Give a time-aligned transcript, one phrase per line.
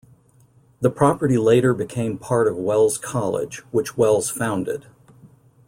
[0.79, 4.87] The property later became part of Wells College, which Wells founded.